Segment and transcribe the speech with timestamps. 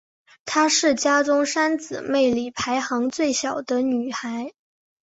[0.45, 4.51] 她是家中三姊妹里排行最小的女孩。